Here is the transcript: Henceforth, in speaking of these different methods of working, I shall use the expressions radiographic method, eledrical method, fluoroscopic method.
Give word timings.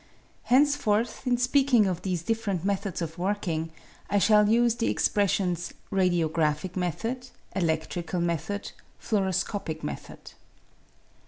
Henceforth, 0.45 1.27
in 1.27 1.37
speaking 1.37 1.85
of 1.85 2.01
these 2.01 2.23
different 2.23 2.65
methods 2.65 3.03
of 3.03 3.19
working, 3.19 3.71
I 4.09 4.17
shall 4.17 4.49
use 4.49 4.73
the 4.73 4.89
expressions 4.89 5.75
radiographic 5.91 6.75
method, 6.75 7.27
eledrical 7.55 8.19
method, 8.19 8.71
fluoroscopic 8.99 9.83
method. 9.83 10.31